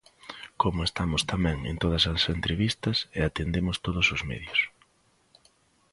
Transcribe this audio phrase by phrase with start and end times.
[0.61, 4.59] Como estamos tamén en todas as entrevistas e atendemos todos os medios.